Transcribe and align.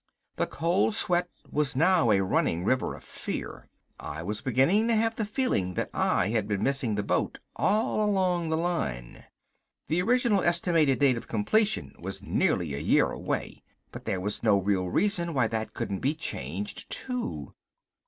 The 0.37 0.47
cold 0.47 0.95
sweat 0.95 1.29
was 1.51 1.75
now 1.75 2.09
a 2.09 2.21
running 2.23 2.65
river 2.65 2.95
of 2.95 3.03
fear. 3.03 3.69
I 3.99 4.23
was 4.23 4.41
beginning 4.41 4.87
to 4.87 4.95
have 4.95 5.13
the 5.15 5.25
feeling 5.27 5.75
that 5.75 5.91
I 5.93 6.29
had 6.29 6.47
been 6.47 6.63
missing 6.63 6.95
the 6.95 7.03
boat 7.03 7.37
all 7.55 8.03
along 8.03 8.49
the 8.49 8.57
line. 8.57 9.25
The 9.89 10.01
original 10.01 10.41
estimated 10.41 10.97
date 10.97 11.17
of 11.17 11.27
completion 11.27 11.93
was 11.99 12.19
nearly 12.23 12.73
a 12.73 12.79
year 12.79 13.11
away. 13.11 13.61
But 13.91 14.05
there 14.05 14.19
was 14.19 14.41
no 14.41 14.57
real 14.59 14.87
reason 14.89 15.35
why 15.35 15.47
that 15.49 15.75
couldn't 15.75 15.99
be 15.99 16.15
changed, 16.15 16.89
too. 16.89 17.53